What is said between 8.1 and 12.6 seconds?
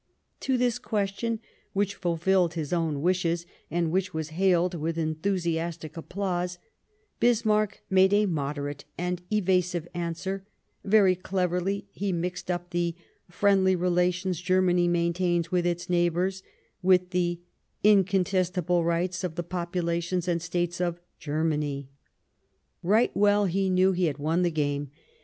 a moderate and evasive answer; very cleverly he mixed